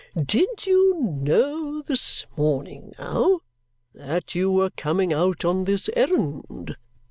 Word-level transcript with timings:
"Did 0.19 0.65
you 0.65 0.95
know 0.99 1.83
this 1.83 2.25
morning, 2.35 2.91
now, 2.97 3.41
that 3.93 4.33
you 4.33 4.51
were 4.51 4.71
coming 4.71 5.13
out 5.13 5.45
on 5.45 5.65
this 5.65 5.91
errand?" 5.95 6.75